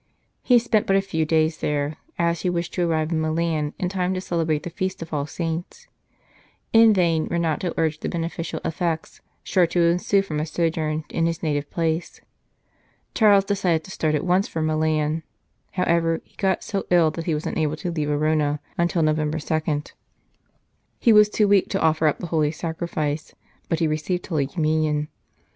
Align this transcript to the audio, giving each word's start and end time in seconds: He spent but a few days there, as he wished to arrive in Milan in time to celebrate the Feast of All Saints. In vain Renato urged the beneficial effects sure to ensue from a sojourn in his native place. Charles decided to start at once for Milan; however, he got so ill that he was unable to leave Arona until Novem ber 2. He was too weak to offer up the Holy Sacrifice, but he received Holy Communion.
He 0.41 0.57
spent 0.57 0.87
but 0.87 0.95
a 0.95 1.01
few 1.03 1.25
days 1.25 1.57
there, 1.59 1.97
as 2.17 2.41
he 2.41 2.49
wished 2.49 2.73
to 2.73 2.89
arrive 2.89 3.11
in 3.11 3.21
Milan 3.21 3.75
in 3.77 3.87
time 3.87 4.15
to 4.15 4.19
celebrate 4.19 4.63
the 4.63 4.71
Feast 4.71 5.03
of 5.03 5.13
All 5.13 5.27
Saints. 5.27 5.85
In 6.73 6.91
vain 6.91 7.27
Renato 7.29 7.71
urged 7.77 8.01
the 8.01 8.09
beneficial 8.09 8.59
effects 8.65 9.21
sure 9.43 9.67
to 9.67 9.79
ensue 9.83 10.23
from 10.23 10.39
a 10.39 10.45
sojourn 10.47 11.03
in 11.09 11.27
his 11.27 11.43
native 11.43 11.69
place. 11.69 12.19
Charles 13.13 13.45
decided 13.45 13.83
to 13.83 13.91
start 13.91 14.15
at 14.15 14.25
once 14.25 14.47
for 14.47 14.63
Milan; 14.63 15.21
however, 15.73 16.19
he 16.25 16.35
got 16.35 16.63
so 16.63 16.87
ill 16.89 17.11
that 17.11 17.25
he 17.27 17.35
was 17.35 17.45
unable 17.45 17.75
to 17.75 17.91
leave 17.91 18.09
Arona 18.09 18.59
until 18.79 19.03
Novem 19.03 19.29
ber 19.29 19.37
2. 19.37 19.83
He 20.99 21.13
was 21.13 21.29
too 21.29 21.47
weak 21.47 21.69
to 21.69 21.79
offer 21.79 22.07
up 22.07 22.17
the 22.17 22.25
Holy 22.33 22.49
Sacrifice, 22.51 23.35
but 23.69 23.77
he 23.77 23.85
received 23.87 24.25
Holy 24.25 24.47
Communion. 24.47 25.09